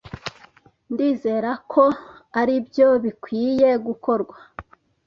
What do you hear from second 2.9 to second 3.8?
bikwiye